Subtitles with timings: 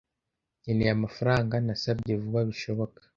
[0.61, 2.99] Nkeneye amafaranga nasabye vuba bishoboka.